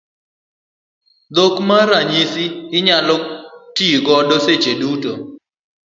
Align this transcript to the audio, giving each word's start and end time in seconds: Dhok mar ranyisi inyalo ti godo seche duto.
Dhok 1.35 1.55
mar 1.67 1.85
ranyisi 1.91 2.45
inyalo 2.77 3.15
ti 3.75 3.87
godo 4.05 4.35
seche 4.45 4.73
duto. 4.81 5.11